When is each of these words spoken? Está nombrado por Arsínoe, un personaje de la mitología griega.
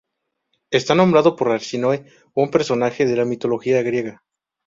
Está 0.79 0.95
nombrado 0.95 1.35
por 1.35 1.51
Arsínoe, 1.51 2.07
un 2.33 2.49
personaje 2.49 3.05
de 3.05 3.15
la 3.15 3.23
mitología 3.23 3.83
griega. 3.83 4.23